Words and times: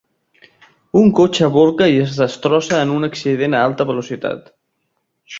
Un 1.01 1.09
cotxe 1.17 1.49
volca 1.57 1.89
i 1.95 1.99
es 2.05 2.15
destrossa 2.21 2.79
en 2.85 2.93
un 2.93 3.09
accident 3.09 3.57
a 3.57 3.61
alta 3.67 3.87
velocitat. 3.91 4.49